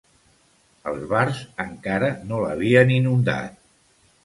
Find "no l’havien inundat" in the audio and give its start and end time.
2.31-3.63